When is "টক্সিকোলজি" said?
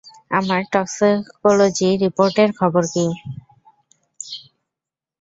0.73-1.89